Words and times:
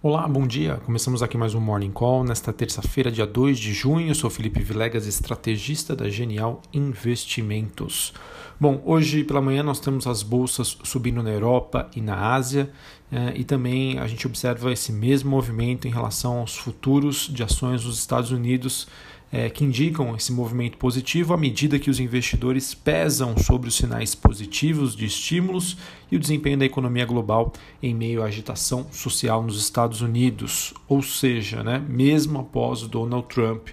Olá, 0.00 0.28
bom 0.28 0.46
dia. 0.46 0.76
Começamos 0.86 1.24
aqui 1.24 1.36
mais 1.36 1.56
um 1.56 1.60
Morning 1.60 1.90
Call 1.90 2.22
nesta 2.22 2.52
terça-feira, 2.52 3.10
dia 3.10 3.26
2 3.26 3.58
de 3.58 3.72
junho. 3.72 4.06
Eu 4.06 4.14
sou 4.14 4.30
Felipe 4.30 4.62
Vilegas, 4.62 5.08
estrategista 5.08 5.96
da 5.96 6.08
Genial 6.08 6.62
Investimentos. 6.72 8.14
Bom, 8.60 8.80
hoje 8.86 9.24
pela 9.24 9.40
manhã 9.40 9.60
nós 9.60 9.80
temos 9.80 10.06
as 10.06 10.22
bolsas 10.22 10.78
subindo 10.84 11.20
na 11.20 11.30
Europa 11.30 11.90
e 11.96 12.00
na 12.00 12.32
Ásia 12.32 12.70
eh, 13.10 13.32
e 13.38 13.44
também 13.44 13.98
a 13.98 14.06
gente 14.06 14.24
observa 14.24 14.72
esse 14.72 14.92
mesmo 14.92 15.30
movimento 15.30 15.88
em 15.88 15.90
relação 15.90 16.38
aos 16.38 16.56
futuros 16.56 17.28
de 17.28 17.42
ações 17.42 17.82
dos 17.82 17.98
Estados 17.98 18.30
Unidos 18.30 18.86
é, 19.30 19.50
que 19.50 19.64
indicam 19.64 20.16
esse 20.16 20.32
movimento 20.32 20.78
positivo 20.78 21.34
à 21.34 21.36
medida 21.36 21.78
que 21.78 21.90
os 21.90 22.00
investidores 22.00 22.74
pesam 22.74 23.36
sobre 23.36 23.68
os 23.68 23.76
sinais 23.76 24.14
positivos 24.14 24.96
de 24.96 25.04
estímulos 25.04 25.76
e 26.10 26.16
o 26.16 26.18
desempenho 26.18 26.58
da 26.58 26.64
economia 26.64 27.04
global 27.04 27.52
em 27.82 27.94
meio 27.94 28.22
à 28.22 28.26
agitação 28.26 28.86
social 28.90 29.42
nos 29.42 29.60
Estados 29.60 30.00
Unidos. 30.00 30.72
Ou 30.88 31.02
seja, 31.02 31.62
né, 31.62 31.84
mesmo 31.88 32.40
após 32.40 32.82
Donald 32.82 33.26
Trump 33.28 33.68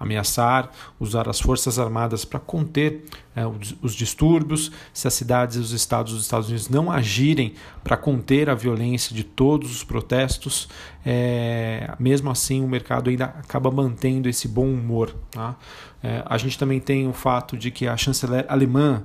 ameaçar 0.00 0.70
usar 0.98 1.28
as 1.28 1.38
Forças 1.38 1.78
Armadas 1.78 2.24
para 2.24 2.40
conter 2.40 3.04
é, 3.36 3.42
os 3.82 3.94
distúrbios, 3.94 4.72
se 4.92 5.06
as 5.06 5.14
cidades 5.14 5.56
e 5.56 5.60
os 5.60 5.72
estados 5.72 6.14
dos 6.14 6.22
Estados 6.22 6.48
Unidos 6.48 6.68
não 6.68 6.90
agirem 6.90 7.54
para 7.84 7.96
conter 7.96 8.48
a 8.50 8.54
violência 8.54 9.14
de 9.14 9.22
todos 9.22 9.70
os 9.70 9.84
protestos, 9.84 10.68
é, 11.04 11.94
mesmo 11.98 12.30
assim 12.30 12.64
o 12.64 12.68
mercado 12.68 13.10
ainda 13.10 13.26
acaba 13.26 13.70
mantendo 13.70 14.28
esse 14.28 14.48
bom 14.48 14.66
humor. 14.66 15.14
Tá? 15.30 15.54
É, 16.02 16.22
a 16.24 16.38
gente 16.38 16.58
também 16.58 16.80
tem 16.80 17.06
o 17.06 17.12
fato 17.12 17.56
de 17.56 17.70
que 17.70 17.86
a 17.86 17.96
chanceler 17.96 18.46
alemã 18.48 19.04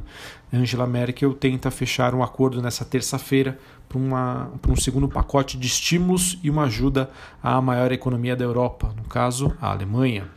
Angela 0.52 0.88
Merkel 0.88 1.34
tenta 1.34 1.70
fechar 1.70 2.16
um 2.16 2.24
acordo 2.24 2.62
nessa 2.62 2.86
terça-feira 2.86 3.60
para 3.90 4.72
um 4.72 4.76
segundo 4.76 5.08
pacote 5.08 5.58
de 5.58 5.68
estímulos 5.68 6.40
e 6.44 6.50
uma 6.50 6.64
ajuda 6.64 7.10
à 7.42 7.62
maior 7.62 7.92
economia 7.92 8.36
da 8.36 8.44
Europa, 8.44 8.94
no 8.96 9.04
caso, 9.04 9.56
a 9.62 9.72
Alemanha. 9.72 10.28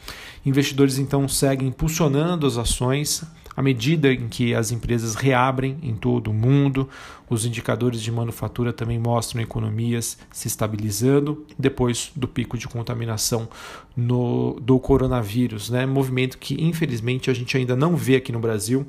Investidores 0.48 0.98
então 0.98 1.28
seguem 1.28 1.68
impulsionando 1.68 2.46
as 2.46 2.56
ações 2.56 3.22
à 3.54 3.62
medida 3.62 4.12
em 4.12 4.28
que 4.28 4.54
as 4.54 4.70
empresas 4.70 5.16
reabrem 5.16 5.76
em 5.82 5.94
todo 5.94 6.30
o 6.30 6.32
mundo, 6.32 6.88
os 7.28 7.44
indicadores 7.44 8.00
de 8.00 8.10
manufatura 8.12 8.72
também 8.72 8.98
mostram 9.00 9.42
economias 9.42 10.16
se 10.30 10.46
estabilizando 10.46 11.44
depois 11.58 12.12
do 12.14 12.28
pico 12.28 12.56
de 12.56 12.68
contaminação 12.68 13.48
no, 13.96 14.58
do 14.60 14.78
coronavírus, 14.78 15.70
né? 15.70 15.84
movimento 15.84 16.38
que 16.38 16.54
infelizmente 16.62 17.30
a 17.30 17.34
gente 17.34 17.56
ainda 17.56 17.74
não 17.74 17.96
vê 17.96 18.16
aqui 18.16 18.30
no 18.30 18.38
Brasil 18.38 18.86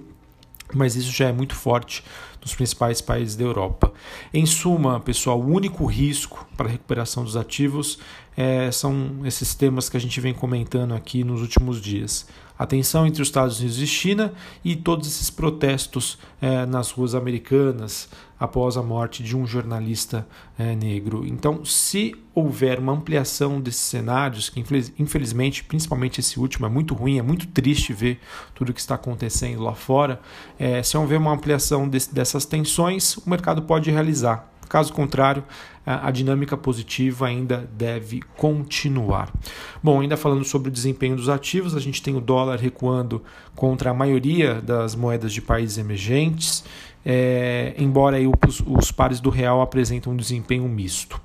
mas 0.73 0.95
isso 0.95 1.11
já 1.11 1.29
é 1.29 1.31
muito 1.31 1.55
forte 1.55 2.03
nos 2.41 2.55
principais 2.55 3.01
países 3.01 3.35
da 3.35 3.43
Europa. 3.43 3.91
Em 4.33 4.45
suma, 4.45 4.99
pessoal, 4.99 5.39
o 5.39 5.45
único 5.45 5.85
risco 5.85 6.47
para 6.55 6.67
a 6.67 6.71
recuperação 6.71 7.23
dos 7.23 7.35
ativos 7.35 7.99
é, 8.35 8.71
são 8.71 9.21
esses 9.25 9.53
temas 9.53 9.89
que 9.89 9.97
a 9.97 9.99
gente 9.99 10.19
vem 10.21 10.33
comentando 10.33 10.93
aqui 10.93 11.23
nos 11.23 11.41
últimos 11.41 11.81
dias. 11.81 12.25
A 12.57 12.65
tensão 12.65 13.07
entre 13.07 13.21
os 13.21 13.27
Estados 13.27 13.59
Unidos 13.59 13.79
e 13.79 13.87
China 13.87 14.33
e 14.63 14.75
todos 14.75 15.07
esses 15.07 15.29
protestos 15.29 16.17
é, 16.41 16.65
nas 16.65 16.91
ruas 16.91 17.15
americanas 17.15 18.09
após 18.39 18.77
a 18.77 18.83
morte 18.83 19.21
de 19.21 19.35
um 19.35 19.45
jornalista 19.45 20.25
é, 20.57 20.73
negro. 20.73 21.25
Então, 21.27 21.65
se 21.65 22.15
houver 22.33 22.79
uma 22.79 22.93
ampliação 22.93 23.59
desses 23.59 23.81
cenários, 23.81 24.49
que 24.49 24.63
infelizmente, 24.97 25.63
principalmente 25.63 26.21
esse 26.21 26.39
último, 26.39 26.65
é 26.65 26.69
muito 26.69 26.93
ruim, 26.93 27.17
é 27.17 27.21
muito 27.21 27.47
triste 27.47 27.91
ver 27.91 28.19
tudo 28.55 28.69
o 28.69 28.73
que 28.73 28.79
está 28.79 28.95
acontecendo 28.95 29.61
lá 29.61 29.75
fora, 29.75 30.21
é, 30.57 30.81
se 30.81 30.95
houver 30.95 31.17
uma 31.17 31.33
ampliação 31.33 31.87
desse, 31.87 32.13
dessas 32.29 32.45
tensões, 32.45 33.17
o 33.17 33.29
mercado 33.29 33.61
pode 33.63 33.89
realizar 33.91 34.49
Caso 34.69 34.93
contrário, 34.93 35.43
a 35.83 36.11
dinâmica 36.11 36.55
positiva 36.55 37.25
ainda 37.25 37.67
deve 37.75 38.21
continuar. 38.37 39.33
Bom, 39.81 39.99
ainda 39.99 40.15
falando 40.15 40.45
sobre 40.45 40.69
o 40.69 40.71
desempenho 40.71 41.15
dos 41.15 41.27
ativos, 41.27 41.75
a 41.75 41.79
gente 41.79 42.03
tem 42.03 42.15
o 42.15 42.21
dólar 42.21 42.59
recuando 42.59 43.23
contra 43.55 43.89
a 43.89 43.93
maioria 43.95 44.61
das 44.61 44.93
moedas 44.93 45.33
de 45.33 45.41
países 45.41 45.79
emergentes, 45.79 46.63
é, 47.03 47.73
embora 47.79 48.17
aí 48.17 48.27
os, 48.27 48.61
os 48.63 48.91
pares 48.91 49.19
do 49.19 49.31
real 49.31 49.59
apresentam 49.59 50.13
um 50.13 50.15
desempenho 50.15 50.69
misto. 50.69 51.19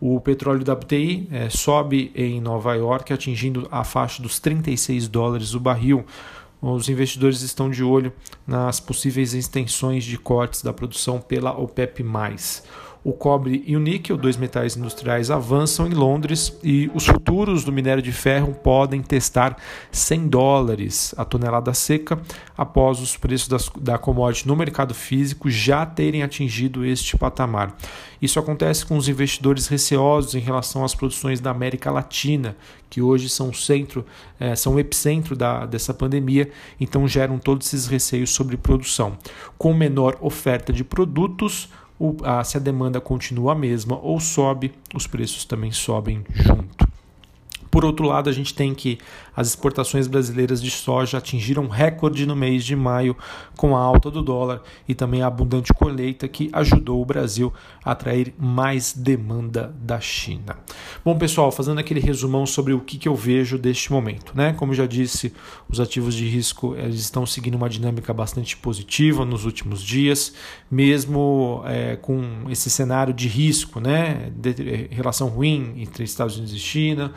O 0.00 0.20
petróleo 0.20 0.64
WTI 0.68 1.28
é, 1.30 1.48
sobe 1.48 2.10
em 2.16 2.40
Nova 2.40 2.74
York, 2.74 3.12
atingindo 3.12 3.68
a 3.70 3.84
faixa 3.84 4.20
dos 4.20 4.40
36 4.40 5.06
dólares 5.06 5.54
o 5.54 5.60
barril. 5.60 6.04
Os 6.60 6.88
investidores 6.88 7.42
estão 7.42 7.70
de 7.70 7.84
olho 7.84 8.12
nas 8.46 8.80
possíveis 8.80 9.32
extensões 9.32 10.04
de 10.04 10.18
cortes 10.18 10.62
da 10.62 10.72
produção 10.72 11.20
pela 11.20 11.56
OPEP+. 11.56 12.04
O 13.08 13.14
cobre 13.14 13.64
e 13.66 13.74
o 13.74 13.80
níquel, 13.80 14.18
dois 14.18 14.36
metais 14.36 14.76
industriais, 14.76 15.30
avançam 15.30 15.86
em 15.86 15.94
Londres 15.94 16.54
e 16.62 16.90
os 16.94 17.06
futuros 17.06 17.64
do 17.64 17.72
minério 17.72 18.02
de 18.02 18.12
ferro 18.12 18.52
podem 18.52 19.00
testar 19.00 19.56
100 19.90 20.28
dólares 20.28 21.14
a 21.16 21.24
tonelada 21.24 21.72
seca 21.72 22.20
após 22.54 23.00
os 23.00 23.16
preços 23.16 23.48
das, 23.48 23.70
da 23.80 23.96
commodity 23.96 24.46
no 24.46 24.54
mercado 24.54 24.92
físico 24.92 25.48
já 25.48 25.86
terem 25.86 26.22
atingido 26.22 26.84
este 26.84 27.16
patamar. 27.16 27.74
Isso 28.20 28.38
acontece 28.38 28.84
com 28.84 28.94
os 28.98 29.08
investidores 29.08 29.68
receosos 29.68 30.34
em 30.34 30.40
relação 30.40 30.84
às 30.84 30.94
produções 30.94 31.40
da 31.40 31.50
América 31.50 31.90
Latina, 31.90 32.56
que 32.90 33.00
hoje 33.00 33.30
são 33.30 33.54
centro, 33.54 34.04
é, 34.38 34.54
são 34.54 34.74
o 34.74 34.78
epicentro 34.78 35.34
da, 35.34 35.64
dessa 35.64 35.94
pandemia, 35.94 36.50
então 36.78 37.08
geram 37.08 37.38
todos 37.38 37.68
esses 37.68 37.86
receios 37.86 38.28
sobre 38.28 38.58
produção. 38.58 39.16
Com 39.56 39.72
menor 39.72 40.18
oferta 40.20 40.74
de 40.74 40.84
produtos, 40.84 41.70
o, 41.98 42.16
a, 42.22 42.42
se 42.44 42.56
a 42.56 42.60
demanda 42.60 43.00
continua 43.00 43.52
a 43.52 43.54
mesma 43.54 43.98
ou 44.00 44.20
sobe, 44.20 44.72
os 44.94 45.06
preços 45.06 45.44
também 45.44 45.72
sobem 45.72 46.24
junto. 46.30 46.87
Por 47.70 47.84
outro 47.84 48.06
lado, 48.06 48.28
a 48.28 48.32
gente 48.32 48.54
tem 48.54 48.74
que 48.74 48.98
as 49.38 49.46
exportações 49.46 50.08
brasileiras 50.08 50.60
de 50.60 50.68
soja 50.70 51.18
atingiram 51.18 51.68
recorde 51.68 52.26
no 52.26 52.34
mês 52.34 52.64
de 52.64 52.74
maio 52.74 53.16
com 53.56 53.76
a 53.76 53.80
alta 53.80 54.10
do 54.10 54.20
dólar 54.20 54.62
e 54.88 54.94
também 54.94 55.22
a 55.22 55.28
abundante 55.28 55.72
colheita 55.72 56.26
que 56.26 56.50
ajudou 56.52 57.00
o 57.00 57.04
Brasil 57.04 57.52
a 57.84 57.92
atrair 57.92 58.34
mais 58.36 58.92
demanda 58.92 59.72
da 59.80 60.00
China. 60.00 60.56
Bom, 61.04 61.16
pessoal, 61.16 61.52
fazendo 61.52 61.78
aquele 61.78 62.00
resumão 62.00 62.46
sobre 62.46 62.72
o 62.72 62.80
que, 62.80 62.98
que 62.98 63.08
eu 63.08 63.14
vejo 63.14 63.56
deste 63.56 63.92
momento, 63.92 64.32
né? 64.34 64.54
Como 64.54 64.74
já 64.74 64.86
disse, 64.86 65.32
os 65.68 65.78
ativos 65.78 66.14
de 66.14 66.26
risco 66.26 66.74
eles 66.76 67.00
estão 67.00 67.24
seguindo 67.24 67.54
uma 67.54 67.68
dinâmica 67.68 68.12
bastante 68.12 68.56
positiva 68.56 69.24
nos 69.24 69.44
últimos 69.44 69.82
dias, 69.82 70.34
mesmo 70.68 71.62
é, 71.64 71.96
com 71.96 72.46
esse 72.50 72.68
cenário 72.70 73.14
de 73.14 73.28
risco, 73.28 73.78
né? 73.78 74.32
De 74.34 74.88
relação 74.90 75.28
ruim 75.28 75.74
entre 75.76 76.02
Estados 76.02 76.36
Unidos 76.36 76.54
e 76.54 76.58
China, 76.58 77.12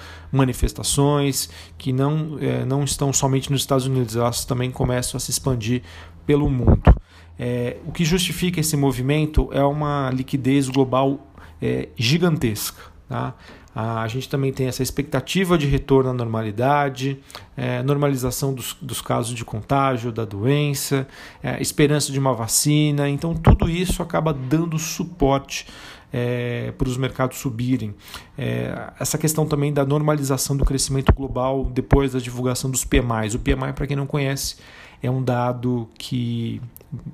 manifestações 0.52 1.50
que 1.78 1.94
não, 1.94 2.38
é, 2.40 2.66
não 2.66 2.84
estão 2.84 3.12
somente 3.14 3.50
nos 3.50 3.62
Estados 3.62 3.86
Unidos, 3.86 4.16
elas 4.16 4.46
também 4.46 4.70
começam 4.70 5.18
a 5.18 5.20
se 5.20 5.32
expandir 5.32 5.82
pelo 6.26 6.50
mundo. 6.50 6.94
É, 7.40 7.78
o 7.86 7.92
que 7.92 8.06
justifica 8.06 8.60
esse 8.60 8.78
movimento 8.78 9.50
é 9.52 9.64
uma 9.64 10.12
liquidez 10.14 10.70
global 10.70 11.28
é, 11.62 11.88
gigantesca. 11.96 12.92
Tá? 13.08 13.34
A 13.74 14.06
gente 14.10 14.28
também 14.28 14.52
tem 14.52 14.68
essa 14.68 14.84
expectativa 14.84 15.58
de 15.58 15.66
retorno 15.66 16.10
à 16.10 16.14
normalidade, 16.14 17.18
é, 17.56 17.82
normalização 17.82 18.54
dos, 18.54 18.76
dos, 18.82 19.00
casos 19.00 19.34
de 19.34 19.46
contágio 19.46 20.12
da 20.12 20.26
doença, 20.26 21.08
é, 21.42 21.62
esperança 21.62 22.12
de 22.12 22.20
uma 22.20 22.34
vacina. 22.34 23.08
Então, 23.08 23.34
tudo 23.34 23.70
isso 23.70 24.04
acaba 24.04 24.34
dando 24.34 24.78
suporte 24.78 25.66
é, 26.12 26.72
para 26.78 26.88
os 26.88 26.98
mercados 26.98 27.38
subirem. 27.38 27.94
É, 28.38 28.92
essa 29.00 29.18
questão 29.18 29.46
também 29.46 29.72
da 29.74 29.86
normalização 29.86 30.56
do 30.58 30.66
crescimento 30.66 31.14
global 31.14 31.66
depois 31.66 32.14
da 32.14 32.20
divulgação 32.20 32.70
dos 32.70 32.84
PMIs. 32.84 33.34
O 33.34 33.40
PMI, 33.40 33.74
para 33.74 33.88
quem 33.88 33.96
não 33.96 34.06
conhece, 34.06 34.58
é 35.02 35.10
um 35.10 35.24
dado 35.24 35.90
que 35.98 36.62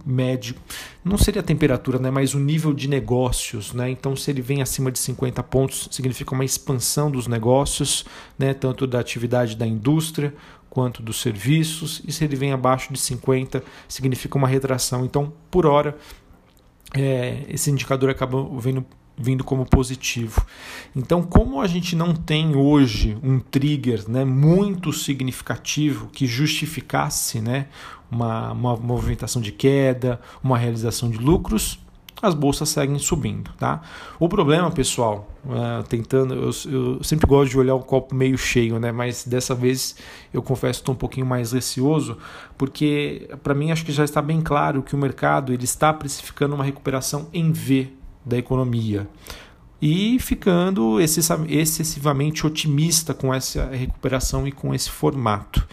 mede, 0.05 0.55
não 1.03 1.17
seria 1.17 1.41
a 1.41 1.43
temperatura, 1.43 1.99
né, 1.99 2.09
mas 2.09 2.33
o 2.33 2.39
nível 2.39 2.73
de 2.73 2.87
negócios. 2.87 3.73
Né? 3.73 3.91
Então, 3.91 4.15
se 4.15 4.31
ele 4.31 4.41
vem 4.41 4.61
acima 4.61 4.91
de 4.91 4.99
50 4.99 5.43
pontos, 5.43 5.87
significa 5.91 6.33
uma 6.33 6.43
expansão 6.43 7.11
dos 7.11 7.27
negócios, 7.27 8.05
né, 8.37 8.53
tanto 8.53 8.87
da 8.87 8.99
atividade 8.99 9.55
da 9.55 9.67
indústria 9.67 10.33
quanto 10.69 11.01
dos 11.01 11.21
serviços, 11.21 12.01
e 12.05 12.11
se 12.11 12.23
ele 12.23 12.35
vem 12.35 12.51
abaixo 12.51 12.91
de 12.91 12.99
50, 12.99 13.63
significa 13.87 14.37
uma 14.37 14.47
retração. 14.47 15.05
Então, 15.05 15.33
por 15.49 15.65
hora, 15.65 15.97
é, 16.93 17.45
esse 17.49 17.71
indicador 17.71 18.09
acaba 18.09 18.37
vindo, 18.59 18.85
vindo 19.17 19.43
como 19.43 19.65
positivo. 19.65 20.45
Então, 20.95 21.23
como 21.23 21.59
a 21.59 21.67
gente 21.67 21.95
não 21.95 22.13
tem 22.13 22.55
hoje 22.55 23.17
um 23.23 23.39
trigger 23.39 24.07
né, 24.07 24.23
muito 24.23 24.93
significativo 24.93 26.07
que 26.07 26.27
justificasse 26.27 27.41
né, 27.41 27.67
uma, 28.11 28.51
uma 28.51 28.75
movimentação 28.75 29.41
de 29.41 29.51
queda, 29.51 30.21
uma 30.43 30.57
realização 30.57 31.09
de 31.09 31.17
lucros, 31.17 31.79
as 32.21 32.33
bolsas 32.33 32.69
seguem 32.69 32.97
subindo, 32.97 33.51
tá? 33.59 33.81
O 34.19 34.27
problema, 34.27 34.71
pessoal, 34.71 35.27
uh, 35.45 35.83
tentando, 35.87 36.33
eu, 36.33 36.49
eu, 36.71 37.03
sempre 37.03 37.27
gosto 37.27 37.51
de 37.51 37.59
olhar 37.59 37.75
o 37.75 37.79
copo 37.79 38.15
meio 38.15 38.35
cheio, 38.37 38.79
né? 38.79 38.91
Mas 38.91 39.23
dessa 39.23 39.53
vez 39.53 39.95
eu 40.33 40.41
confesso 40.41 40.79
estou 40.79 40.95
um 40.95 40.97
pouquinho 40.97 41.27
mais 41.27 41.51
receoso, 41.51 42.17
porque 42.57 43.29
para 43.43 43.53
mim 43.53 43.71
acho 43.71 43.85
que 43.85 43.91
já 43.91 44.03
está 44.03 44.19
bem 44.19 44.41
claro 44.41 44.81
que 44.81 44.95
o 44.95 44.97
mercado 44.97 45.53
ele 45.53 45.65
está 45.65 45.93
precificando 45.93 46.55
uma 46.55 46.63
recuperação 46.63 47.27
em 47.31 47.51
V 47.51 47.96
da 48.27 48.37
economia. 48.37 49.07
e 49.81 50.17
ficando 50.19 50.99
excessivamente 50.99 52.45
otimista 52.45 53.13
com 53.13 53.33
essa 53.33 53.65
recuperação 53.65 54.47
e 54.47 54.51
com 54.51 54.73
esse 54.73 54.89
formato. 54.89 55.67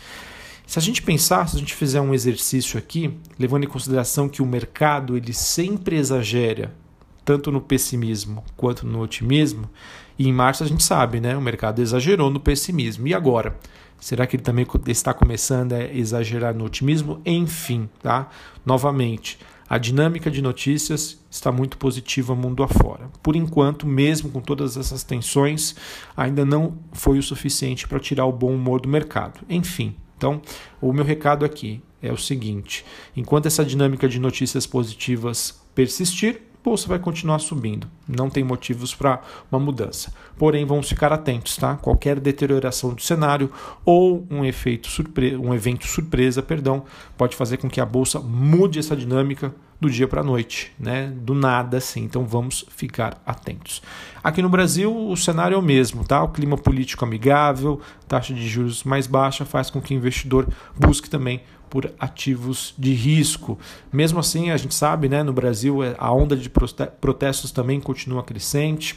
Se 0.66 0.78
a 0.78 0.82
gente 0.82 1.02
pensar, 1.02 1.48
se 1.48 1.56
a 1.56 1.58
gente 1.58 1.74
fizer 1.74 2.00
um 2.00 2.14
exercício 2.14 2.78
aqui, 2.78 3.14
levando 3.38 3.64
em 3.64 3.68
consideração 3.68 4.28
que 4.28 4.42
o 4.42 4.46
mercado 4.46 5.16
ele 5.16 5.32
sempre 5.32 5.96
exagera 5.96 6.74
tanto 7.24 7.50
no 7.50 7.60
pessimismo 7.60 8.44
quanto 8.56 8.86
no 8.86 9.00
otimismo, 9.00 9.68
e 10.18 10.28
em 10.28 10.32
março 10.32 10.62
a 10.62 10.66
gente 10.66 10.84
sabe, 10.84 11.20
né, 11.20 11.36
o 11.36 11.40
mercado 11.40 11.80
exagerou 11.80 12.30
no 12.30 12.40
pessimismo. 12.40 13.06
E 13.06 13.14
agora? 13.14 13.58
Será 13.98 14.26
que 14.26 14.36
ele 14.36 14.42
também 14.42 14.66
está 14.88 15.14
começando 15.14 15.72
a 15.72 15.82
exagerar 15.82 16.54
no 16.54 16.66
otimismo? 16.66 17.22
Enfim, 17.24 17.88
tá? 18.02 18.28
Novamente, 18.64 19.38
a 19.68 19.78
dinâmica 19.78 20.30
de 20.30 20.42
notícias 20.42 21.18
está 21.30 21.50
muito 21.50 21.76
positiva 21.78 22.34
mundo 22.34 22.62
afora. 22.62 23.10
Por 23.22 23.34
enquanto, 23.34 23.86
mesmo 23.86 24.30
com 24.30 24.40
todas 24.40 24.76
essas 24.76 25.02
tensões, 25.02 25.74
ainda 26.16 26.44
não 26.44 26.78
foi 26.92 27.18
o 27.18 27.22
suficiente 27.22 27.88
para 27.88 27.98
tirar 27.98 28.26
o 28.26 28.32
bom 28.32 28.54
humor 28.54 28.80
do 28.80 28.88
mercado. 28.88 29.40
Enfim, 29.48 29.96
então, 30.16 30.40
o 30.80 30.92
meu 30.92 31.04
recado 31.04 31.44
aqui 31.44 31.82
é 32.00 32.12
o 32.12 32.16
seguinte: 32.16 32.84
enquanto 33.16 33.46
essa 33.46 33.64
dinâmica 33.64 34.08
de 34.08 34.20
notícias 34.20 34.66
positivas 34.66 35.62
persistir, 35.74 36.42
bolsa 36.64 36.88
vai 36.88 36.98
continuar 36.98 37.38
subindo. 37.40 37.86
Não 38.08 38.30
tem 38.30 38.42
motivos 38.42 38.94
para 38.94 39.20
uma 39.52 39.60
mudança. 39.60 40.14
Porém, 40.38 40.64
vamos 40.64 40.88
ficar 40.88 41.12
atentos, 41.12 41.56
tá? 41.56 41.76
Qualquer 41.76 42.18
deterioração 42.18 42.94
do 42.94 43.02
cenário 43.02 43.52
ou 43.84 44.26
um 44.30 44.42
efeito 44.42 44.88
surpre... 44.88 45.36
um 45.36 45.54
evento 45.54 45.86
surpresa, 45.86 46.42
perdão, 46.42 46.84
pode 47.18 47.36
fazer 47.36 47.58
com 47.58 47.68
que 47.68 47.82
a 47.82 47.86
bolsa 47.86 48.18
mude 48.18 48.78
essa 48.78 48.96
dinâmica 48.96 49.54
do 49.78 49.90
dia 49.90 50.08
para 50.08 50.22
a 50.22 50.24
noite, 50.24 50.72
né? 50.78 51.12
Do 51.14 51.34
nada 51.34 51.76
assim. 51.76 52.02
Então 52.04 52.24
vamos 52.24 52.64
ficar 52.70 53.20
atentos. 53.26 53.82
Aqui 54.22 54.40
no 54.40 54.48
Brasil, 54.48 54.90
o 54.90 55.16
cenário 55.16 55.56
é 55.56 55.58
o 55.58 55.62
mesmo, 55.62 56.02
tá? 56.02 56.22
O 56.22 56.28
clima 56.28 56.56
político 56.56 57.04
amigável, 57.04 57.78
taxa 58.08 58.32
de 58.32 58.48
juros 58.48 58.84
mais 58.84 59.06
baixa 59.06 59.44
faz 59.44 59.68
com 59.68 59.82
que 59.82 59.92
o 59.92 59.96
investidor 59.96 60.48
busque 60.78 61.10
também 61.10 61.42
por 61.74 61.92
ativos 61.98 62.72
de 62.78 62.94
risco. 62.94 63.58
Mesmo 63.92 64.20
assim, 64.20 64.52
a 64.52 64.56
gente 64.56 64.72
sabe, 64.72 65.08
né, 65.08 65.24
no 65.24 65.32
Brasil 65.32 65.82
é, 65.82 65.96
a 65.98 66.12
onda 66.12 66.36
de 66.36 66.48
protestos 66.48 67.50
também 67.50 67.80
continua 67.80 68.22
crescente. 68.22 68.96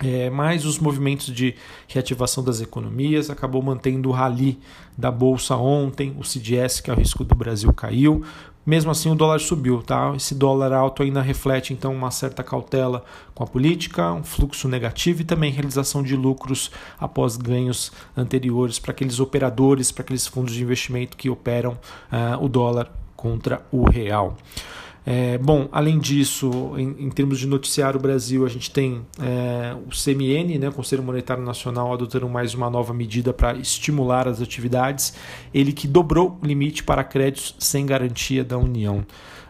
É, 0.00 0.30
mas 0.30 0.64
os 0.64 0.78
movimentos 0.78 1.26
de 1.26 1.56
reativação 1.88 2.44
das 2.44 2.60
economias 2.60 3.30
acabou 3.30 3.60
mantendo 3.60 4.10
o 4.10 4.12
rally 4.12 4.60
da 4.96 5.10
bolsa 5.10 5.56
ontem, 5.56 6.14
o 6.16 6.22
CDS, 6.22 6.80
que 6.80 6.88
é 6.88 6.94
o 6.94 6.96
risco 6.96 7.24
do 7.24 7.34
Brasil, 7.34 7.72
caiu. 7.72 8.22
Mesmo 8.68 8.90
assim, 8.90 9.10
o 9.10 9.14
dólar 9.14 9.40
subiu, 9.40 9.82
tá? 9.82 10.12
Esse 10.14 10.34
dólar 10.34 10.74
alto 10.74 11.02
ainda 11.02 11.22
reflete 11.22 11.72
então 11.72 11.90
uma 11.90 12.10
certa 12.10 12.44
cautela 12.44 13.02
com 13.34 13.42
a 13.42 13.46
política, 13.46 14.12
um 14.12 14.22
fluxo 14.22 14.68
negativo 14.68 15.22
e 15.22 15.24
também 15.24 15.50
realização 15.50 16.02
de 16.02 16.14
lucros 16.14 16.70
após 17.00 17.38
ganhos 17.38 17.90
anteriores 18.14 18.78
para 18.78 18.90
aqueles 18.90 19.20
operadores, 19.20 19.90
para 19.90 20.02
aqueles 20.02 20.26
fundos 20.26 20.52
de 20.52 20.62
investimento 20.62 21.16
que 21.16 21.30
operam 21.30 21.78
uh, 22.12 22.44
o 22.44 22.46
dólar 22.46 22.92
contra 23.16 23.62
o 23.72 23.88
real. 23.88 24.36
É, 25.10 25.38
bom, 25.38 25.70
além 25.72 25.98
disso, 25.98 26.74
em, 26.76 27.06
em, 27.06 27.08
termos 27.08 27.38
de 27.38 27.46
noticiário 27.46 27.98
Brasil, 27.98 28.44
a 28.44 28.48
gente 28.50 28.70
tem 28.70 29.06
é, 29.18 29.74
o 29.74 29.88
CMN, 29.88 30.58
né, 30.58 30.70
Conselho 30.70 31.02
Monetário 31.02 31.42
Nacional, 31.42 31.94
adotando 31.94 32.28
mais 32.28 32.52
uma 32.52 32.68
nova 32.68 32.92
medida 32.92 33.32
para 33.32 33.56
estimular 33.56 34.28
as 34.28 34.42
atividades, 34.42 35.14
ele 35.54 35.72
que 35.72 35.88
dobrou 35.88 36.38
o 36.42 36.46
limite 36.46 36.84
para 36.84 37.02
créditos 37.02 37.54
sem 37.58 37.86
garantia 37.86 38.44
da 38.44 38.58
União. 38.58 39.02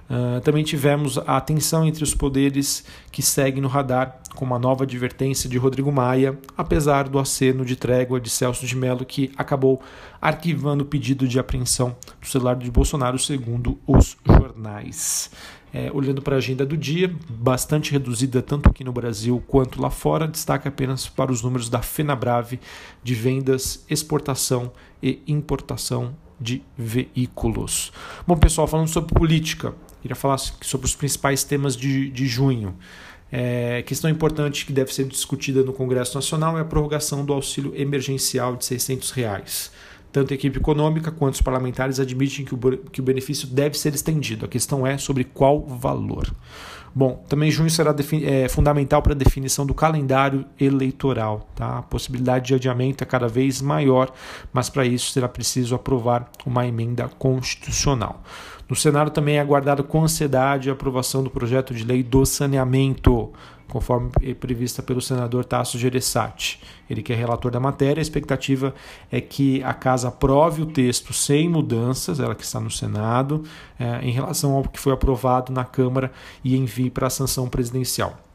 Uh, 0.08 0.40
também 0.40 0.64
tivemos 0.64 1.18
a 1.18 1.38
tensão 1.38 1.84
entre 1.86 2.02
os 2.02 2.14
poderes 2.14 2.82
que 3.12 3.20
segue 3.20 3.60
no 3.60 3.68
radar, 3.68 4.18
com 4.34 4.44
uma 4.44 4.58
nova 4.58 4.84
advertência 4.84 5.50
de 5.50 5.58
Rodrigo 5.58 5.92
Maia, 5.92 6.38
apesar 6.56 7.08
do 7.08 7.18
aceno 7.18 7.64
de 7.64 7.76
trégua 7.76 8.18
de 8.18 8.30
Celso 8.30 8.66
de 8.66 8.74
Mello, 8.74 9.04
que 9.04 9.30
acabou 9.36 9.82
arquivando 10.20 10.84
o 10.84 10.86
pedido 10.86 11.28
de 11.28 11.38
apreensão 11.38 11.94
do 12.20 12.26
celular 12.26 12.56
de 12.56 12.70
Bolsonaro, 12.70 13.18
segundo 13.18 13.78
os 13.86 14.16
jornais. 14.24 15.30
É, 15.74 15.90
olhando 15.92 16.22
para 16.22 16.36
a 16.36 16.38
agenda 16.38 16.64
do 16.64 16.78
dia, 16.78 17.14
bastante 17.28 17.92
reduzida 17.92 18.40
tanto 18.40 18.70
aqui 18.70 18.82
no 18.82 18.92
Brasil 18.92 19.42
quanto 19.46 19.82
lá 19.82 19.90
fora, 19.90 20.26
destaca 20.26 20.70
apenas 20.70 21.06
para 21.06 21.30
os 21.30 21.42
números 21.42 21.68
da 21.68 21.82
FenaBrave 21.82 22.58
de 23.02 23.14
vendas, 23.14 23.84
exportação 23.90 24.72
e 25.02 25.20
importação 25.26 26.14
de 26.40 26.62
veículos. 26.76 27.92
Bom, 28.26 28.36
pessoal, 28.36 28.66
falando 28.66 28.88
sobre 28.88 29.14
política, 29.14 29.74
Queria 30.00 30.16
falar 30.16 30.38
sobre 30.38 30.86
os 30.86 30.94
principais 30.94 31.44
temas 31.44 31.76
de, 31.76 32.10
de 32.10 32.26
junho. 32.26 32.76
É, 33.30 33.82
questão 33.82 34.08
importante 34.08 34.64
que 34.64 34.72
deve 34.72 34.92
ser 34.92 35.04
discutida 35.06 35.62
no 35.62 35.72
Congresso 35.72 36.14
Nacional 36.14 36.56
é 36.56 36.62
a 36.62 36.64
prorrogação 36.64 37.24
do 37.24 37.32
auxílio 37.32 37.72
emergencial 37.76 38.56
de 38.56 38.64
600 38.64 39.10
reais. 39.10 39.70
Tanto 40.10 40.32
a 40.32 40.34
equipe 40.34 40.58
econômica 40.58 41.10
quanto 41.10 41.34
os 41.34 41.42
parlamentares 41.42 42.00
admitem 42.00 42.44
que 42.44 42.54
o, 42.54 42.58
que 42.90 43.00
o 43.00 43.04
benefício 43.04 43.46
deve 43.46 43.78
ser 43.78 43.94
estendido. 43.94 44.46
A 44.46 44.48
questão 44.48 44.86
é 44.86 44.96
sobre 44.96 45.24
qual 45.24 45.66
valor. 45.66 46.32
Bom, 46.94 47.22
também 47.28 47.50
junho 47.50 47.70
será 47.70 47.94
é, 48.24 48.48
fundamental 48.48 49.02
para 49.02 49.12
a 49.12 49.16
definição 49.16 49.64
do 49.66 49.74
calendário 49.74 50.44
eleitoral. 50.58 51.48
Tá? 51.54 51.78
A 51.78 51.82
possibilidade 51.82 52.46
de 52.46 52.54
adiamento 52.54 53.04
é 53.04 53.06
cada 53.06 53.28
vez 53.28 53.60
maior, 53.60 54.10
mas 54.52 54.68
para 54.68 54.84
isso 54.84 55.12
será 55.12 55.28
preciso 55.28 55.74
aprovar 55.74 56.30
uma 56.44 56.66
emenda 56.66 57.08
constitucional. 57.18 58.22
No 58.68 58.76
Senado 58.76 59.10
também 59.10 59.36
é 59.36 59.40
aguardado 59.40 59.82
com 59.82 60.02
ansiedade 60.02 60.68
a 60.68 60.74
aprovação 60.74 61.22
do 61.22 61.30
projeto 61.30 61.72
de 61.72 61.84
lei 61.84 62.02
do 62.02 62.26
saneamento, 62.26 63.32
conforme 63.68 64.10
prevista 64.34 64.82
pelo 64.82 65.00
senador 65.00 65.44
Tasso 65.44 65.78
Gereissati. 65.78 66.60
Ele 66.88 67.02
que 67.02 67.12
é 67.12 67.16
relator 67.16 67.50
da 67.50 67.60
matéria, 67.60 68.00
a 68.00 68.02
expectativa 68.02 68.74
é 69.10 69.20
que 69.20 69.62
a 69.62 69.74
casa 69.74 70.08
aprove 70.08 70.62
o 70.62 70.66
texto 70.66 71.12
sem 71.12 71.48
mudanças, 71.48 72.18
ela 72.18 72.34
que 72.34 72.44
está 72.44 72.58
no 72.58 72.70
Senado, 72.70 73.44
é, 73.78 74.00
em 74.02 74.10
relação 74.10 74.54
ao 74.54 74.64
que 74.64 74.80
foi 74.80 74.92
aprovado 74.92 75.52
na 75.52 75.64
Câmara 75.64 76.10
e 76.42 76.56
envie 76.56 76.90
para 76.90 77.06
a 77.06 77.10
sanção 77.10 77.48
presidencial. 77.48 78.27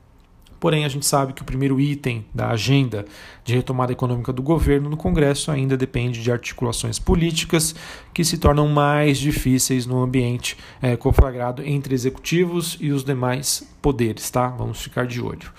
Porém, 0.63 0.85
a 0.85 0.87
gente 0.87 1.05
sabe 1.05 1.33
que 1.33 1.41
o 1.41 1.45
primeiro 1.45 1.77
item 1.77 2.25
da 2.33 2.51
agenda 2.51 3.03
de 3.43 3.53
retomada 3.53 3.91
econômica 3.91 4.31
do 4.31 4.41
governo 4.41 4.89
no 4.89 4.95
Congresso 4.95 5.51
ainda 5.51 5.75
depende 5.75 6.23
de 6.23 6.31
articulações 6.31 6.97
políticas 6.97 7.75
que 8.13 8.23
se 8.23 8.37
tornam 8.37 8.69
mais 8.69 9.17
difíceis 9.17 9.85
no 9.85 10.01
ambiente 10.01 10.55
é, 10.81 10.95
conflagrado 10.95 11.61
entre 11.65 11.93
executivos 11.93 12.77
e 12.79 12.93
os 12.93 13.03
demais 13.03 13.67
poderes, 13.81 14.31
tá? 14.31 14.47
Vamos 14.47 14.81
ficar 14.81 15.05
de 15.05 15.19
olho. 15.21 15.51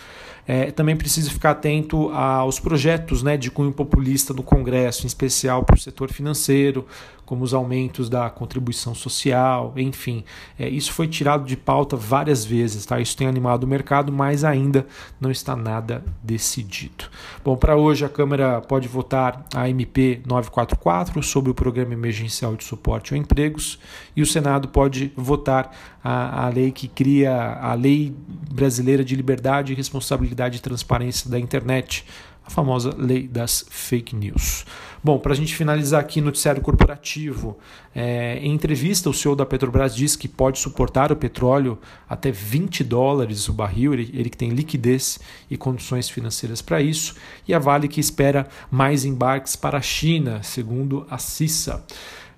É, 0.46 0.70
também 0.70 0.96
precisa 0.96 1.30
ficar 1.30 1.50
atento 1.50 2.08
aos 2.08 2.58
projetos 2.58 3.22
né, 3.22 3.36
de 3.36 3.50
cunho 3.50 3.72
populista 3.72 4.32
no 4.32 4.42
Congresso, 4.42 5.04
em 5.04 5.06
especial 5.06 5.64
para 5.64 5.76
o 5.76 5.78
setor 5.78 6.10
financeiro, 6.10 6.86
como 7.24 7.44
os 7.44 7.54
aumentos 7.54 8.08
da 8.08 8.28
contribuição 8.30 8.94
social, 8.94 9.72
enfim. 9.76 10.24
É, 10.58 10.68
isso 10.68 10.92
foi 10.92 11.06
tirado 11.08 11.44
de 11.44 11.56
pauta 11.56 11.96
várias 11.96 12.44
vezes, 12.44 12.84
tá? 12.84 13.00
Isso 13.00 13.16
tem 13.16 13.26
animado 13.26 13.64
o 13.64 13.66
mercado, 13.66 14.12
mas 14.12 14.44
ainda 14.44 14.86
não 15.20 15.30
está 15.30 15.54
nada 15.54 16.04
decidido. 16.22 17.04
Bom, 17.44 17.56
para 17.56 17.76
hoje 17.76 18.04
a 18.04 18.08
Câmara 18.08 18.60
pode 18.60 18.88
votar 18.88 19.44
a 19.54 19.68
MP 19.68 20.20
944 20.26 21.22
sobre 21.22 21.50
o 21.50 21.54
Programa 21.54 21.92
Emergencial 21.92 22.56
de 22.56 22.64
Suporte 22.64 23.14
ao 23.14 23.20
Empregos 23.20 23.78
e 24.16 24.22
o 24.22 24.26
Senado 24.26 24.68
pode 24.68 25.12
votar 25.16 25.74
a, 26.02 26.46
a 26.46 26.48
lei 26.48 26.70
que 26.70 26.88
cria 26.88 27.58
a 27.60 27.74
Lei 27.74 28.14
Brasileira 28.52 29.04
de 29.04 29.16
Liberdade 29.16 29.74
Responsabilidade 29.74 30.58
e 30.58 30.60
transparência 30.60 31.30
da 31.30 31.38
internet, 31.38 32.04
a 32.46 32.50
famosa 32.50 32.94
lei 32.96 33.26
das 33.26 33.64
fake 33.70 34.14
news. 34.14 34.66
Bom, 35.02 35.18
para 35.18 35.32
a 35.32 35.36
gente 35.36 35.54
finalizar 35.54 36.00
aqui, 36.00 36.20
noticiário 36.20 36.62
corporativo. 36.62 37.58
É, 37.94 38.38
em 38.38 38.52
entrevista, 38.52 39.08
o 39.08 39.14
CEO 39.14 39.36
da 39.36 39.46
Petrobras 39.46 39.94
diz 39.94 40.16
que 40.16 40.28
pode 40.28 40.58
suportar 40.58 41.12
o 41.12 41.16
petróleo 41.16 41.78
até 42.08 42.30
20 42.30 42.84
dólares 42.84 43.48
o 43.48 43.52
barril, 43.52 43.94
ele, 43.94 44.10
ele 44.14 44.30
que 44.30 44.36
tem 44.36 44.50
liquidez 44.50 45.18
e 45.50 45.56
condições 45.56 46.08
financeiras 46.08 46.60
para 46.60 46.80
isso, 46.80 47.14
e 47.46 47.54
a 47.54 47.58
Vale 47.58 47.88
que 47.88 48.00
espera 48.00 48.46
mais 48.70 49.04
embarques 49.04 49.56
para 49.56 49.78
a 49.78 49.82
China, 49.82 50.42
segundo 50.42 51.06
a 51.10 51.18
CISA. 51.18 51.84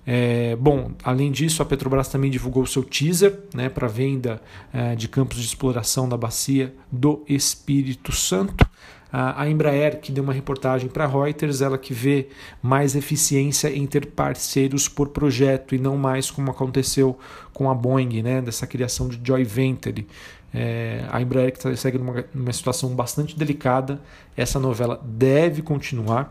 É, 0.09 0.55
bom, 0.55 0.91
além 1.03 1.29
disso, 1.33 1.61
a 1.61 1.65
Petrobras 1.65 2.07
também 2.07 2.31
divulgou 2.31 2.65
seu 2.65 2.81
teaser 2.81 3.39
né, 3.53 3.67
para 3.67 3.89
venda 3.89 4.41
é, 4.71 4.95
de 4.95 5.09
campos 5.09 5.37
de 5.37 5.45
exploração 5.45 6.07
da 6.07 6.15
bacia 6.15 6.73
do 6.89 7.25
Espírito 7.27 8.13
Santo. 8.13 8.65
A 9.11 9.47
Embraer, 9.49 10.01
que 10.01 10.11
deu 10.11 10.23
uma 10.23 10.33
reportagem 10.33 10.89
para 10.89 11.07
Reuters, 11.07 11.61
ela 11.61 11.77
que 11.77 11.93
vê 11.93 12.27
mais 12.61 12.95
eficiência 12.95 13.69
em 13.69 13.87
ter 13.87 14.07
parceiros 14.07 14.89
por 14.89 15.09
projeto 15.09 15.73
e 15.73 15.77
não 15.77 15.95
mais 15.95 16.29
como 16.29 16.51
aconteceu 16.51 17.17
com 17.53 17.69
a 17.69 17.73
Boeing, 17.73 18.21
né, 18.21 18.41
dessa 18.41 18.67
criação 18.67 19.07
de 19.07 19.19
joint 19.23 19.47
venture. 19.47 20.05
É, 20.53 21.05
a 21.09 21.21
Embraer 21.21 21.53
que 21.53 21.59
tá, 21.59 21.73
segue 21.75 21.97
numa, 21.97 22.25
numa 22.33 22.51
situação 22.51 22.89
bastante 22.89 23.37
delicada, 23.37 24.01
essa 24.35 24.59
novela 24.59 25.01
deve 25.03 25.61
continuar 25.61 26.29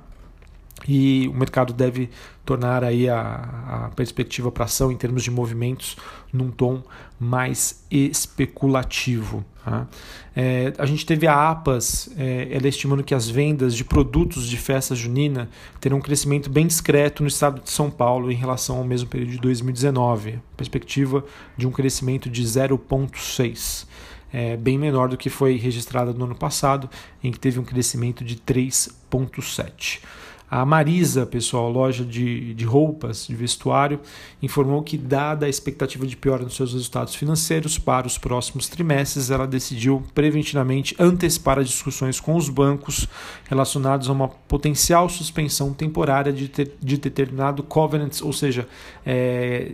e 0.87 1.29
o 1.29 1.35
mercado 1.35 1.73
deve 1.73 2.11
tornar 2.45 2.85
aí 2.85 3.09
a, 3.09 3.87
a 3.87 3.91
perspectiva 3.97 4.53
para 4.53 4.67
ação 4.67 4.93
em 4.93 4.97
termos 4.97 5.23
de 5.23 5.31
movimentos 5.31 5.97
num 6.33 6.51
tom 6.51 6.83
mais 7.19 7.85
especulativo. 7.91 9.45
Tá? 9.65 9.87
É, 10.35 10.73
a 10.79 10.87
gente 10.87 11.05
teve 11.05 11.27
a 11.27 11.51
APAS, 11.51 12.11
é, 12.17 12.49
ela 12.51 12.69
estimando 12.69 13.03
que 13.03 13.15
as 13.15 13.29
vendas 13.29 13.75
de 13.75 13.85
produtos 13.85 14.47
de 14.47 14.57
festa 14.57 14.95
junina 14.95 15.49
terão 15.81 15.97
um 15.97 16.01
crescimento 16.01 16.49
bem 16.51 16.67
discreto 16.67 17.23
no 17.23 17.29
estado 17.29 17.63
de 17.63 17.71
São 17.71 17.91
Paulo 17.91 18.31
em 18.31 18.37
relação 18.37 18.77
ao 18.77 18.85
mesmo 18.85 19.09
período 19.09 19.33
de 19.33 19.39
2019, 19.39 20.39
perspectiva 20.57 21.25
de 21.57 21.67
um 21.67 21.73
crescimento 21.73 22.31
de 22.31 22.45
0,6 22.45 23.87
é, 24.33 24.57
bem 24.57 24.79
menor 24.79 25.09
do 25.09 25.17
que 25.17 25.31
foi 25.31 25.57
registrada 25.57 26.13
no 26.13 26.27
ano 26.27 26.35
passado, 26.35 26.91
em 27.23 27.33
que 27.33 27.41
teve 27.41 27.59
um 27.59 27.65
crescimento 27.65 28.25
de 28.25 28.37
3,7. 28.37 30.01
A 30.49 30.65
Marisa, 30.65 31.27
pessoal, 31.27 31.69
loja 31.69 32.05
de, 32.05 32.55
de 32.55 32.65
roupas, 32.65 33.27
de 33.27 33.35
vestuário, 33.35 33.99
informou 34.41 34.81
que, 34.81 34.97
dada 34.97 35.47
a 35.47 35.49
expectativa 35.49 36.07
de 36.07 36.17
piora 36.17 36.45
nos 36.45 36.55
seus 36.55 36.73
resultados 36.73 37.17
financeiros 37.17 37.79
para 37.79 38.07
os 38.07 38.17
próximos 38.17 38.69
trimestres, 38.69 39.29
ela 39.29 39.45
decidiu 39.45 40.05
preventivamente 40.15 40.95
antecipar 41.01 41.59
as 41.59 41.69
discussões 41.69 42.21
com 42.21 42.37
os 42.37 42.49
bancos 42.49 43.09
relacionados 43.49 44.09
a 44.09 44.13
uma 44.13 44.29
potencial 44.29 45.09
suspensão 45.09 45.73
temporária 45.73 46.33
de, 46.33 46.47
ter, 46.47 46.77
de 46.81 46.97
determinado 46.97 47.65
covenants, 47.65 48.23
ou 48.23 48.33
seja, 48.33 48.69
é, 49.05 49.73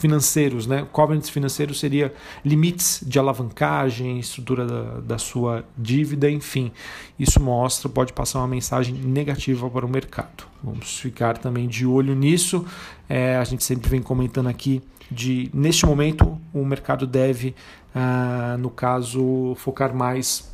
financeiros. 0.00 0.66
Né? 0.66 0.84
Covenants 0.90 1.28
financeiros 1.28 1.78
seria 1.78 2.12
limites 2.44 3.04
de 3.06 3.20
alavancagem, 3.20 4.18
estrutura 4.18 4.66
da, 4.66 5.00
da 5.00 5.18
sua 5.18 5.64
dívida, 5.78 6.28
enfim. 6.28 6.72
Isso 7.16 7.38
mostra, 7.38 7.88
pode 7.88 8.12
passar 8.12 8.40
uma 8.40 8.48
mensagem 8.48 8.94
negativa 8.94 9.70
para 9.70 9.86
o 9.86 9.91
mercado. 9.92 10.44
Vamos 10.62 10.98
ficar 10.98 11.38
também 11.38 11.68
de 11.68 11.86
olho 11.86 12.14
nisso. 12.14 12.64
É, 13.08 13.36
a 13.36 13.44
gente 13.44 13.62
sempre 13.62 13.88
vem 13.88 14.02
comentando 14.02 14.48
aqui 14.48 14.82
de 15.10 15.50
neste 15.52 15.84
momento 15.84 16.40
o 16.52 16.64
mercado 16.64 17.06
deve, 17.06 17.54
ah, 17.94 18.56
no 18.58 18.70
caso, 18.70 19.54
focar 19.56 19.94
mais 19.94 20.50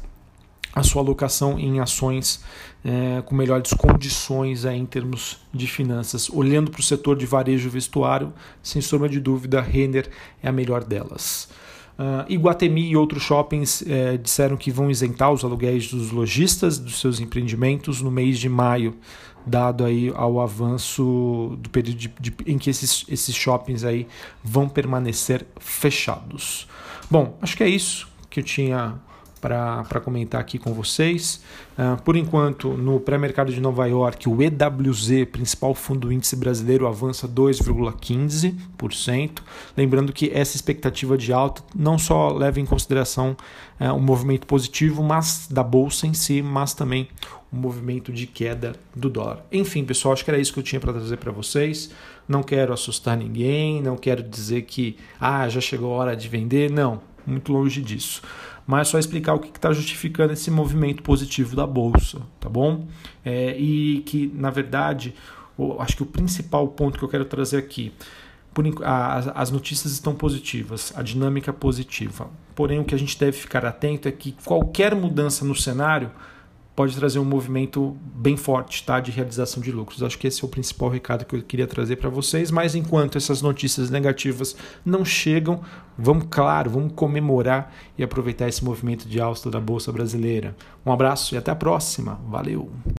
a 0.74 0.82
sua 0.82 1.02
alocação 1.02 1.58
em 1.58 1.80
ações 1.80 2.44
é, 2.84 3.22
com 3.22 3.34
melhores 3.34 3.72
condições 3.72 4.64
aí, 4.64 4.78
em 4.78 4.86
termos 4.86 5.38
de 5.52 5.66
finanças. 5.66 6.30
Olhando 6.30 6.70
para 6.70 6.80
o 6.80 6.82
setor 6.82 7.16
de 7.16 7.26
varejo 7.26 7.68
vestuário, 7.68 8.32
sem 8.62 8.80
sombra 8.80 9.08
de 9.08 9.20
dúvida, 9.20 9.60
Renner 9.60 10.08
é 10.42 10.48
a 10.48 10.52
melhor 10.52 10.84
delas. 10.84 11.48
Uh, 11.98 12.22
Iguatemi 12.32 12.90
e 12.90 12.96
outros 12.96 13.24
shoppings 13.24 13.82
eh, 13.84 14.16
disseram 14.16 14.56
que 14.56 14.70
vão 14.70 14.88
isentar 14.88 15.32
os 15.32 15.42
aluguéis 15.42 15.90
dos 15.90 16.12
lojistas 16.12 16.78
dos 16.78 17.00
seus 17.00 17.18
empreendimentos 17.18 18.00
no 18.00 18.08
mês 18.08 18.38
de 18.38 18.48
maio, 18.48 18.94
dado 19.46 19.84
aí 19.84 20.12
ao 20.14 20.40
avanço 20.40 21.56
do 21.58 21.70
período 21.70 21.98
de, 21.98 22.08
de, 22.20 22.34
em 22.46 22.58
que 22.58 22.70
esses, 22.70 23.04
esses 23.08 23.34
shoppings 23.34 23.84
aí 23.84 24.06
vão 24.42 24.68
permanecer 24.68 25.46
fechados. 25.58 26.68
Bom, 27.10 27.36
acho 27.40 27.56
que 27.56 27.64
é 27.64 27.68
isso 27.68 28.08
que 28.28 28.40
eu 28.40 28.44
tinha 28.44 29.00
para 29.40 30.00
comentar 30.02 30.40
aqui 30.40 30.58
com 30.58 30.74
vocês. 30.74 31.40
Uh, 31.78 32.02
por 32.02 32.16
enquanto, 32.16 32.70
no 32.70 32.98
pré-mercado 32.98 33.52
de 33.52 33.60
Nova 33.60 33.86
York, 33.86 34.28
o 34.28 34.38
EWZ, 34.42 35.26
principal 35.30 35.74
fundo 35.74 36.12
índice 36.12 36.36
brasileiro, 36.36 36.86
avança 36.86 37.28
2,15%. 37.28 39.38
Lembrando 39.76 40.12
que 40.12 40.30
essa 40.34 40.56
expectativa 40.56 41.16
de 41.16 41.32
alta 41.32 41.62
não 41.74 41.98
só 41.98 42.30
leva 42.30 42.60
em 42.60 42.66
consideração 42.66 43.36
uh, 43.80 43.94
o 43.94 44.00
movimento 44.00 44.46
positivo 44.46 45.02
mas 45.02 45.48
da 45.50 45.62
bolsa 45.62 46.06
em 46.06 46.14
si, 46.14 46.42
mas 46.42 46.74
também 46.74 47.08
o 47.52 47.56
movimento 47.56 48.12
de 48.12 48.26
queda 48.26 48.74
do 48.94 49.08
dólar. 49.08 49.44
Enfim, 49.50 49.84
pessoal, 49.84 50.12
acho 50.12 50.24
que 50.24 50.30
era 50.30 50.38
isso 50.38 50.52
que 50.52 50.58
eu 50.58 50.64
tinha 50.64 50.80
para 50.80 50.92
trazer 50.92 51.16
para 51.16 51.32
vocês. 51.32 51.90
Não 52.28 52.42
quero 52.42 52.72
assustar 52.72 53.16
ninguém, 53.16 53.80
não 53.80 53.96
quero 53.96 54.22
dizer 54.22 54.62
que 54.62 54.96
ah, 55.18 55.48
já 55.48 55.60
chegou 55.60 55.94
a 55.94 55.96
hora 55.96 56.16
de 56.16 56.28
vender. 56.28 56.70
Não, 56.70 57.00
muito 57.26 57.52
longe 57.52 57.80
disso 57.80 58.22
mas 58.68 58.88
só 58.88 58.98
explicar 58.98 59.32
o 59.32 59.38
que 59.38 59.48
está 59.48 59.72
justificando 59.72 60.34
esse 60.34 60.50
movimento 60.50 61.02
positivo 61.02 61.56
da 61.56 61.66
bolsa, 61.66 62.20
tá 62.38 62.50
bom? 62.50 62.86
É, 63.24 63.56
e 63.58 64.02
que, 64.04 64.30
na 64.34 64.50
verdade, 64.50 65.14
acho 65.78 65.96
que 65.96 66.02
o 66.02 66.06
principal 66.06 66.68
ponto 66.68 66.98
que 66.98 67.02
eu 67.02 67.08
quero 67.08 67.24
trazer 67.24 67.56
aqui, 67.56 67.94
as 68.84 69.50
notícias 69.50 69.94
estão 69.94 70.14
positivas, 70.14 70.92
a 70.94 71.00
dinâmica 71.00 71.50
é 71.50 71.54
positiva. 71.54 72.28
Porém, 72.54 72.78
o 72.78 72.84
que 72.84 72.94
a 72.94 72.98
gente 72.98 73.18
deve 73.18 73.38
ficar 73.38 73.64
atento 73.64 74.06
é 74.06 74.12
que 74.12 74.36
qualquer 74.44 74.94
mudança 74.94 75.46
no 75.46 75.54
cenário 75.54 76.10
pode 76.78 76.94
trazer 76.94 77.18
um 77.18 77.24
movimento 77.24 77.96
bem 78.14 78.36
forte 78.36 78.84
tá, 78.84 79.00
de 79.00 79.10
realização 79.10 79.60
de 79.60 79.72
lucros. 79.72 80.00
Acho 80.00 80.16
que 80.16 80.28
esse 80.28 80.44
é 80.44 80.46
o 80.46 80.48
principal 80.48 80.88
recado 80.88 81.24
que 81.24 81.34
eu 81.34 81.42
queria 81.42 81.66
trazer 81.66 81.96
para 81.96 82.08
vocês. 82.08 82.52
Mas 82.52 82.76
enquanto 82.76 83.18
essas 83.18 83.42
notícias 83.42 83.90
negativas 83.90 84.54
não 84.84 85.04
chegam, 85.04 85.60
vamos, 85.98 86.28
claro, 86.30 86.70
vamos 86.70 86.92
comemorar 86.94 87.74
e 87.98 88.04
aproveitar 88.04 88.46
esse 88.46 88.64
movimento 88.64 89.08
de 89.08 89.20
alta 89.20 89.50
da 89.50 89.58
Bolsa 89.58 89.90
Brasileira. 89.90 90.54
Um 90.86 90.92
abraço 90.92 91.34
e 91.34 91.38
até 91.38 91.50
a 91.50 91.56
próxima. 91.56 92.20
Valeu! 92.28 92.70